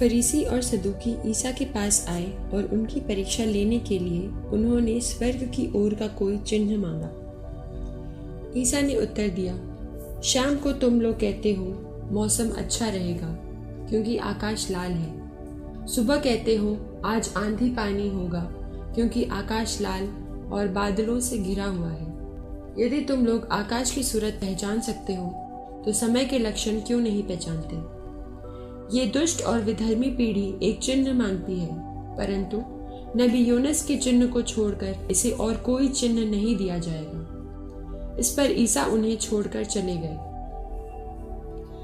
फरीसी 0.00 0.42
और 0.44 0.60
सदुकी 0.62 1.14
ईसा 1.30 1.50
के 1.50 1.64
पास 1.64 2.04
आए 2.08 2.26
और 2.54 2.68
उनकी 2.72 3.00
परीक्षा 3.00 3.44
लेने 3.44 3.78
के 3.78 3.98
लिए 3.98 4.28
उन्होंने 4.48 5.00
स्वर्ग 5.00 5.42
की 5.56 5.70
ओर 5.76 5.94
का 5.94 6.06
कोई 6.08 6.38
चिन्ह 6.38 6.76
मांगा। 6.78 7.10
ईसा 8.60 8.80
ने 8.80 8.94
उत्तर 8.96 9.28
दिया, 9.28 9.54
शाम 10.22 10.56
को 10.56 10.72
तुम 10.72 11.00
लोग 11.00 11.18
कहते 11.20 11.52
हो, 11.54 11.66
मौसम 12.12 12.50
अच्छा 12.52 12.88
रहेगा, 12.88 13.28
क्योंकि 13.90 14.16
आकाश 14.16 14.70
लाल 14.70 14.92
है। 14.92 15.86
सुबह 15.86 16.16
कहते 16.16 16.56
हो, 16.56 16.76
आज 17.04 17.32
आंधी 17.36 17.70
पानी 17.70 18.08
होगा, 18.08 18.46
क्योंकि 18.94 19.24
आकाश 19.24 19.80
लाल 19.80 20.08
और 20.52 20.68
बादलों 20.68 21.20
से 21.20 21.38
घिरा 21.38 21.66
हुआ 21.66 21.90
है। 21.90 22.08
यदि 22.78 23.00
तुम 23.00 23.26
लोग 23.26 23.48
आकाश 23.52 23.90
की 23.90 24.02
सूरत 24.02 24.38
पहचान 24.40 24.80
सकते 24.80 25.14
हो 25.14 25.26
तो 25.84 25.92
समय 25.92 26.24
के 26.24 26.38
लक्षण 26.38 26.80
क्यों 26.80 27.00
नहीं 27.00 27.22
पहचानते? 27.22 27.99
ये 28.92 29.04
दुष्ट 29.06 29.42
और 29.42 29.60
विधर्मी 29.60 30.10
पीढ़ी 30.10 30.54
एक 30.62 30.78
चिन्ह 30.78 31.12
मांगती 31.14 31.58
है, 31.58 31.74
परंतु 32.16 32.62
नबी 33.16 33.38
योनस 33.38 33.82
के 33.82 33.96
चिन्ह 33.96 34.26
को 34.26 34.42
छोड़कर 34.42 35.08
इसे 35.10 35.30
और 35.30 35.56
कोई 35.56 35.88
चिन्ह 35.88 36.24
नहीं 36.30 36.56
दिया 36.56 36.78
जाएगा। 36.78 38.16
इस 38.18 38.30
पर 38.30 38.50
ईसा 38.52 38.84
उन्हें 38.84 39.16
छोड़कर 39.16 39.64
चले 39.64 39.96
गए। 39.96 40.16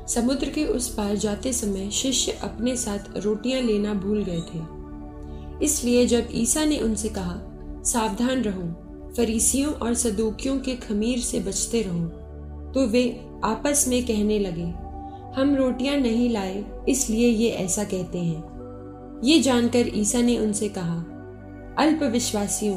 समुद्र 0.07 0.51
के 0.51 0.65
उस 0.65 0.89
पार 0.95 1.15
जाते 1.17 1.53
समय 1.53 1.91
शिष्य 1.91 2.33
अपने 2.43 2.77
साथ 2.77 3.17
रोटियाँ 3.17 3.61
लेना 3.63 3.95
भूल 3.95 4.25
गए 4.25 4.41
थे। 4.41 5.65
इसलिए 5.65 6.07
जब 6.07 6.29
ईसा 6.35 6.65
ने 6.65 6.79
उनसे 6.79 7.09
कहा, 7.09 7.37
सावधान 7.85 8.43
रहो, 8.43 8.69
फरीसियों 9.17 9.73
और 9.73 9.95
सदूकियों 9.95 10.59
के 10.59 10.75
खमीर 10.79 11.19
से 11.19 11.41
बचते 11.41 11.83
रहो 11.83 12.05
तो 12.73 12.87
वे 12.87 13.05
आपस 13.45 13.85
में 13.89 14.03
कहने 14.07 14.39
लगे 14.39 14.65
हम 15.37 15.55
रोटियाँ 15.57 15.97
नहीं 15.97 16.29
लाए, 16.31 16.65
इसलिए 16.89 17.29
ये 17.29 17.49
ऐसा 17.55 17.83
कहते 17.85 18.19
हैं। 18.19 19.21
ये 19.25 19.39
जानकर 19.41 19.89
ईसा 19.95 20.21
ने 20.21 20.37
उनसे 20.39 20.69
कहा 20.69 20.97
अल्प 21.79 22.03
विश्वासियों 22.03 22.77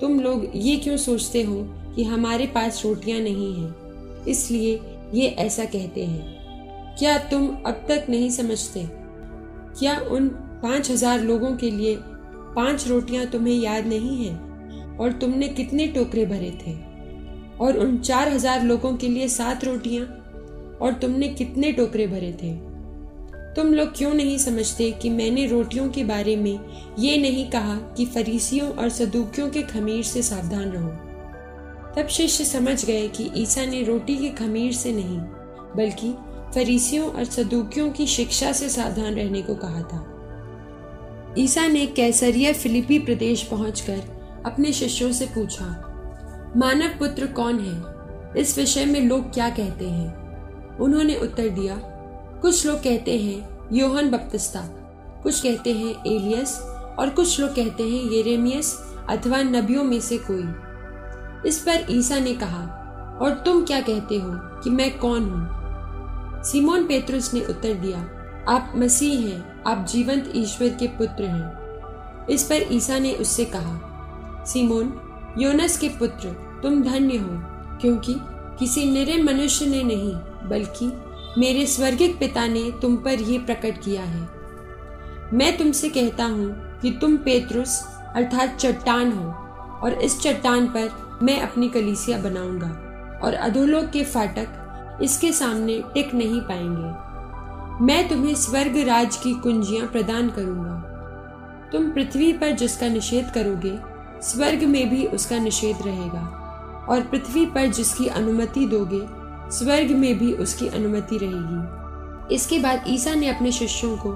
तुम 0.00 0.18
लोग 0.20 0.50
ये 0.56 0.76
क्यों 0.76 0.96
सोचते 0.96 1.42
हो 1.42 1.62
कि 1.94 2.04
हमारे 2.04 2.46
पास 2.46 2.82
रोटियाँ 2.84 3.20
नहीं 3.20 3.54
हैं? 3.54 4.24
इसलिए 4.28 4.80
ये 5.14 5.28
ऐसा 5.38 5.64
कहते 5.66 6.04
हैं। 6.04 6.96
क्या 6.98 7.16
तुम 7.30 7.48
अब 7.66 7.84
तक 7.88 8.06
नहीं 8.10 8.30
समझते? 8.30 8.86
क्या 9.78 9.98
उन 10.10 10.28
पाँच 10.62 10.90
हज़ार 10.90 11.20
लोगों 11.20 11.56
के 11.56 11.70
लिए 11.70 11.96
पाँच 12.56 12.88
रोटियाँ 12.88 13.26
तुम्हें 13.26 13.54
याद 13.54 13.86
नहीं 13.86 14.24
है? 14.24 14.34
और 14.96 15.12
तुमने 15.12 15.48
कितने 15.50 15.86
टोकरे 15.88 16.26
भरे 16.26 16.50
थे? 16.60 16.78
और 17.56 17.78
उन 17.78 17.98
चार 17.98 18.28
हज़ार 18.28 18.64
लोगों 18.64 18.96
के 18.96 19.08
लिए 19.08 19.28
सात 19.30 19.64
रोटियाँ 19.64 20.16
और 20.82 20.92
तुमने 20.92 21.28
कितने 21.28 21.72
टोकरे 21.72 22.06
भरे 22.06 22.32
थे। 22.32 22.52
तुम 23.54 23.72
लोग 23.74 23.96
क्यों 23.96 24.14
नहीं 24.14 24.38
समझते 24.38 24.90
कि 24.92 25.10
मैंने 25.10 25.46
रोटियों 25.46 25.88
के 25.88 26.04
बारे 26.04 26.36
में 26.36 26.58
ये 26.98 27.16
नहीं 27.18 27.50
कहा 27.50 27.76
कि 27.96 28.06
फरीसियों 28.06 28.70
और 28.70 28.88
सदूकियों 28.88 29.50
के 29.50 29.62
खमीर 29.62 30.02
से 30.04 30.22
सावधान 30.22 30.70
रहो। 30.70 30.88
तब 31.96 32.08
शिष्य 32.08 32.44
समझ 32.44 32.84
गए 32.84 33.08
कि 33.08 33.30
ईसा 33.36 33.64
ने 33.64 33.82
रोटी 33.82 34.16
के 34.16 34.28
खमीर 34.28 34.72
से 34.72 34.92
नहीं, 34.92 35.18
बल्कि 35.76 36.12
फरीसियों 36.54 37.10
और 37.10 37.24
सदूकियों 37.24 37.90
की 37.90 38.06
शिक्षा 38.06 38.52
से 38.52 38.68
सावधान 38.68 39.14
रहने 39.14 39.42
को 39.42 39.54
कहा 39.54 39.82
था। 39.82 40.06
ईसा 41.38 41.66
ने 41.66 41.86
कैसरिया 41.86 42.52
फिलिपी 42.52 42.98
प्रदेश 42.98 43.42
पहुंचकर 43.42 44.00
अपने 44.46 44.72
शिष्यों 44.72 45.12
से 45.12 45.26
पूछा, 45.26 45.86
मानव 46.56 46.98
पुत्र 46.98 47.26
कौन 47.26 47.58
है? 47.58 48.40
इस 48.40 48.58
विषय 48.58 48.84
में 48.84 49.00
लोग 49.00 49.32
क्या 49.34 49.50
कहते 49.50 49.88
हैं? 49.88 50.19
उन्होंने 50.80 51.16
उत्तर 51.16 51.48
दिया, 51.48 51.76
कुछ 52.42 52.66
लोग 52.66 52.78
कहते 52.78 53.18
हैं 53.18 53.68
योहन 53.72 54.10
बपतिस्ता, 54.10 54.60
कुछ 55.22 55.40
कहते 55.40 55.72
हैं 55.72 55.94
एलियस, 56.06 56.58
और 56.98 57.10
कुछ 57.10 57.40
लोग 57.40 57.50
कहते 57.50 57.82
हैं 57.82 58.10
येरेमियस 58.10 58.76
अथवा 59.08 59.42
नबियों 59.42 59.84
में 59.84 60.00
से 60.00 60.18
कोई। 60.30 60.44
इस 61.48 61.58
पर 61.58 61.86
ईसा 61.90 62.18
ने 62.18 62.34
कहा, 62.34 62.62
और 63.22 63.30
तुम 63.34 63.64
क्या 63.64 63.80
कहते 63.80 64.18
हो 64.18 64.30
कि 64.60 64.70
मैं 64.70 64.98
कौन 64.98 65.22
हूँ? 65.22 66.42
सिमोन 66.44 66.86
पेत्रुस 66.86 67.34
ने 67.34 67.40
उत्तर 67.40 67.74
दिया, 67.74 67.98
आप 68.48 68.72
मसीह 68.76 69.20
हैं, 69.20 69.62
आप 69.62 69.86
जीवंत 69.86 70.32
ईश्वर 70.36 70.68
के 70.68 70.86
पुत्र 70.86 71.24
हैं। 71.24 72.26
इस 72.26 72.42
पर 72.42 72.72
ईसा 72.72 72.98
ने 72.98 73.12
उससे 73.12 73.44
कहा, 73.44 73.78
सिमोन, 74.46 74.92
योनस 75.38 75.78
के 75.78 75.88
पुत्र, 75.88 76.28
तुम 76.62 76.82
धन्य 76.82 77.16
हो, 77.16 77.30
क्योंकि 77.80 78.14
किसी 78.58 78.90
निरे 78.90 79.22
मनुष्य 79.22 79.66
ने 79.66 79.82
नहीं 79.82 80.14
बल्कि 80.48 80.92
मेरे 81.38 81.66
स्वर्गिक 81.66 82.18
पिता 82.18 82.46
ने 82.46 82.70
तुम 82.82 82.96
पर 82.96 83.20
यह 83.20 83.44
प्रकट 83.46 83.82
किया 83.84 84.02
है। 84.02 84.28
मैं 85.32 85.56
तुमसे 85.58 85.88
कहता 85.88 86.24
हूँ 86.24 86.78
कि 86.82 86.90
तुम 86.90 87.16
पेत्रुस 87.16 87.80
अर्थात 88.16 88.56
चट्टान 88.56 89.12
हो, 89.12 89.30
और 89.82 89.92
इस 89.92 90.20
चट्टान 90.20 90.66
पर 90.66 91.18
मैं 91.22 91.40
अपनी 91.40 91.68
कलीसिया 91.68 92.18
बनाऊँगा, 92.18 92.68
और 93.22 93.34
अधोलोक 93.34 93.90
के 93.90 94.04
फाटक 94.04 94.98
इसके 95.02 95.32
सामने 95.32 95.82
टिक 95.94 96.14
नहीं 96.14 96.40
पाएँगे। 96.40 97.84
मैं 97.84 98.08
तुम्हें 98.08 98.34
स्वर्ग 98.34 98.76
राज 98.76 99.16
की 99.16 99.34
कुंजियाँ 99.34 99.86
प्रदान 99.86 100.28
करूँगा। 100.28 100.86
तुम 101.72 101.90
पृथ्वी 101.90 102.32
पर 102.32 102.50
जिसका 102.50 102.88
निषेध 102.88 103.30
करोगे, 103.30 103.78
स्वर्ग 104.22 104.62
में 104.62 104.90
भी 104.90 105.06
उसका 105.06 105.38
निषेध 105.38 105.82
रहेगा, 105.86 106.20
और 106.88 107.00
पृथ्वी 107.00 107.46
पर 107.46 107.66
जिसकी 107.66 108.06
अनुमति 108.06 108.66
दोगे 108.66 109.00
स्वर्ग 109.50 109.90
में 109.90 110.18
भी 110.18 110.32
उसकी 110.32 110.68
अनुमति 110.68 111.18
रहेगी। 111.18 112.34
इसके 112.34 112.58
बाद 112.58 112.84
ईसा 112.88 113.14
ने 113.14 113.28
अपने 113.28 113.52
शिष्यों 113.52 113.96
को 113.96 114.12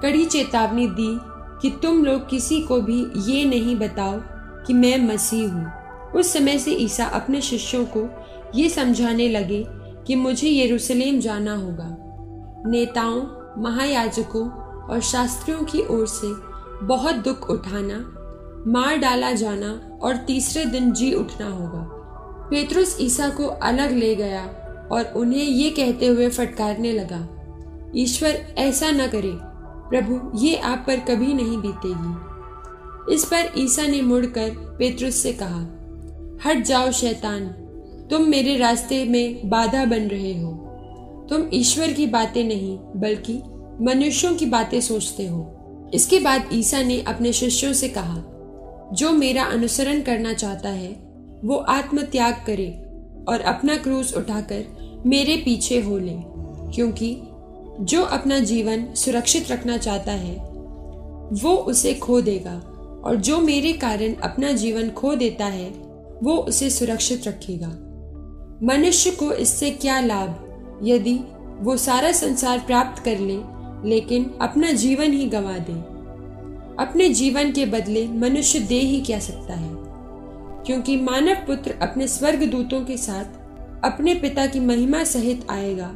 कड़ी 0.00 0.24
चेतावनी 0.24 0.86
दी 0.86 1.18
कि 1.62 1.70
तुम 1.82 2.04
लोग 2.04 2.28
किसी 2.28 2.60
को 2.60 2.80
भी 2.80 3.06
ये 3.16 3.44
नहीं 3.44 3.76
बताओ 3.76 4.20
कि 4.66 4.74
मैं 4.74 5.08
मसीह 5.08 5.52
हूँ। 5.52 5.72
उस 6.12 6.32
समय 6.32 6.58
से 6.58 6.70
ईसा 6.70 7.04
अपने 7.04 7.40
शिष्यों 7.40 7.84
को 7.84 8.08
ये 8.54 8.68
समझाने 8.68 9.28
लगे 9.28 9.64
कि 10.06 10.14
मुझे 10.14 10.48
यरूशलेम 10.48 11.20
जाना 11.20 11.54
होगा। 11.54 11.96
नेताओं, 12.70 13.20
महायाजकों 13.62 14.48
और 14.88 15.00
शास्त्रियों 15.00 15.64
की 15.64 15.82
ओर 15.82 16.06
से 16.06 16.32
बहुत 16.86 17.14
दुख 17.14 17.50
उठाना, 17.50 17.98
मार 18.66 18.96
डाला 18.96 19.32
जाना 19.32 19.98
और 20.02 20.16
तीसरे 20.16 20.64
दिन 20.64 20.92
जी 20.92 21.12
उठना 21.14 21.46
होगा। 21.46 21.88
पेतरुस 22.50 22.96
ईसा 23.00 23.28
को 23.28 23.46
अलग 23.46 23.92
ले 23.92 24.14
गया 24.14 24.42
और 24.92 25.12
उन्हें 25.16 25.44
ये 25.44 25.70
कहते 25.70 26.06
हुए 26.06 26.28
फटकारने 26.28 26.92
लगा, 26.92 27.28
ईश्वर 27.96 28.54
ऐसा 28.58 28.90
न 28.90 29.06
करे, 29.06 29.32
प्रभु 29.90 30.38
ये 30.38 30.56
आप 30.56 30.84
पर 30.86 30.96
कभी 30.96 31.34
नहीं 31.34 31.58
बीतेगी। 31.58 33.14
इस 33.14 33.24
पर 33.24 33.52
ईसा 33.58 33.86
ने 33.86 34.02
मुड़कर 34.02 34.50
पेतरुस 34.78 35.14
से 35.14 35.32
कहा, 35.32 35.60
हट 36.46 36.64
जाओ 36.64 36.90
शैतान, 36.90 37.46
तुम 38.10 38.22
मेरे 38.22 38.56
रास्ते 38.56 39.04
में 39.04 39.48
बाधा 39.50 39.84
बन 39.84 40.02
रहे 40.02 40.42
हो। 40.42 40.52
तुम 41.30 41.48
ईश्वर 41.52 41.92
की 41.92 42.06
बातें 42.06 42.44
नहीं, 42.44 42.78
बल्कि 42.96 43.42
मनुष्यों 43.80 44.34
की 44.34 44.46
बातें 44.46 44.80
सोचते 44.80 45.26
हो। 45.26 45.90
इसके 45.94 46.18
बाद 46.20 46.48
ईसा 46.52 46.82
ने 46.82 47.00
अपने 47.00 47.32
शिष्यों 47.32 47.72
से 47.72 47.88
कहा, 47.88 48.22
जो 48.92 49.10
मेरा 49.10 49.44
अनुसरण 49.44 50.00
करना 50.00 50.32
चाहता 50.32 50.68
है, 50.68 50.90
वो 51.44 51.56
आत्म 51.56 52.02
त्याग 52.02 52.34
करे 52.46 52.70
और 53.28 53.40
अपना 53.40 53.76
क्रूस 53.76 54.14
उठाकर 54.14 54.81
मेरे 55.06 55.36
पीछे 55.36 55.80
हो 55.80 55.98
ले, 55.98 56.16
क्योंकि 56.74 57.22
जो 57.80 58.02
अपना 58.02 58.38
जीवन 58.38 58.94
सुरक्षित 58.94 59.50
रखना 59.50 59.76
चाहता 59.76 60.12
है, 60.12 60.36
वो 61.32 61.54
उसे 61.54 61.94
खो 61.94 62.20
देगा, 62.20 62.54
और 63.04 63.16
जो 63.16 63.40
मेरे 63.40 63.72
कारण 63.72 64.14
अपना 64.14 64.52
जीवन 64.52 64.90
खो 64.90 65.14
देता 65.14 65.44
है, 65.44 65.70
वो 66.22 66.36
उसे 66.36 66.70
सुरक्षित 66.70 67.28
रखेगा। 67.28 67.68
मनुष्य 68.62 69.10
को 69.10 69.32
इससे 69.32 69.70
क्या 69.70 70.00
लाभ? 70.00 70.48
यदि 70.82 71.20
वो 71.60 71.76
सारा 71.76 72.12
संसार 72.12 72.58
प्राप्त 72.58 73.04
कर 73.04 73.18
ले, 73.18 73.38
लेकिन 73.88 74.34
अपना 74.40 74.72
जीवन 74.72 75.12
ही 75.12 75.26
गंवा 75.26 75.58
दे। 75.58 75.92
अपने 76.84 77.08
जीवन 77.08 77.52
के 77.52 77.66
बदले 77.66 78.08
मनुष्य 78.08 78.60
दे 78.60 78.78
ही 78.78 79.00
क्या 79.00 79.18
सकता 79.18 79.54
है? 79.54 79.70
क्योंकि 80.66 80.96
मानव 80.96 81.34
पुत्र 81.34 81.74
अपने 81.82 82.08
स्वर्ग 82.08 82.42
दूतों 82.44 82.84
के 82.84 82.96
साथ 82.96 83.41
अपने 83.82 84.14
पिता 84.14 84.46
की 84.46 84.60
महिमा 84.60 85.02
सहित 85.04 85.46
आएगा 85.50 85.86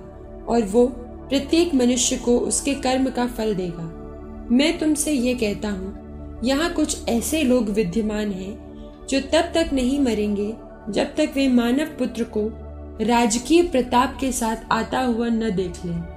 और 0.49 0.63
वो 0.63 0.87
प्रत्येक 1.29 1.75
मनुष्य 1.75 2.17
को 2.17 2.39
उसके 2.39 2.75
कर्म 2.75 3.09
का 3.11 3.27
फल 3.27 3.55
देगा। 3.55 3.85
मैं 4.51 4.79
तुमसे 4.79 5.13
ये 5.13 5.35
कहता 5.35 5.69
हूँ, 5.69 6.41
यहाँ 6.45 6.73
कुछ 6.73 7.09
ऐसे 7.09 7.43
लोग 7.43 7.69
विद्यमान 7.69 8.33
हैं, 8.33 9.07
जो 9.09 9.21
तब 9.33 9.53
तक 9.55 9.73
नहीं 9.73 10.01
मरेंगे 10.01 10.53
जब 10.91 11.15
तक 11.17 11.33
वे 11.35 11.49
मानव 11.49 11.87
पुत्र 11.99 12.25
को 12.37 12.49
राजकीय 13.05 13.63
प्रताप 13.63 14.17
के 14.21 14.31
साथ 14.33 14.73
आता 14.73 15.01
हुआ 15.01 15.29
न 15.29 15.51
देख 15.51 15.85
लें। 15.85 16.16